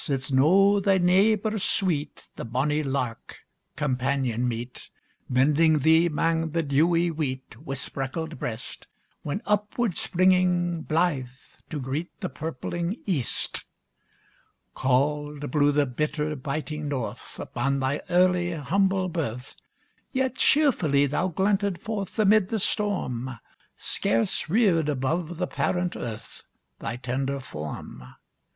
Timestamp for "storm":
22.57-23.37